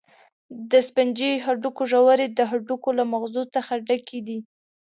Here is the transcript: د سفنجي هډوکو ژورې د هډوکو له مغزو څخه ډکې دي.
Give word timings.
د 0.71 0.71
سفنجي 0.87 1.31
هډوکو 1.45 1.83
ژورې 1.91 2.27
د 2.31 2.39
هډوکو 2.51 2.89
له 2.99 3.03
مغزو 3.11 3.43
څخه 3.55 3.73
ډکې 3.87 4.19
دي. 4.27 4.39